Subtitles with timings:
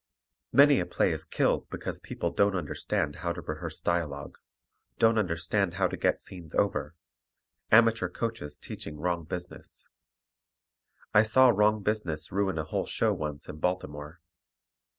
[0.51, 4.39] Many a play is killed because people don't understand how to rehearse dialogue,
[4.97, 6.95] don't understand how to get scenes over;
[7.71, 9.83] amateur coaches teaching wrong business.
[11.13, 14.21] I saw wrong business ruin a whole show once in Baltimore.